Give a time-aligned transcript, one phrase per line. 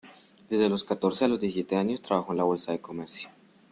[0.49, 3.29] Desde los catorce a los diecisiete años trabajó en la Bolsa de Comercio.